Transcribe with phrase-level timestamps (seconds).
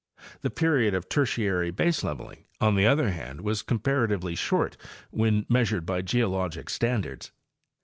[0.41, 4.75] The period of Tertiary baseleveling, on the other hand, was comparatively short
[5.11, 7.29] when measured by geologic standards.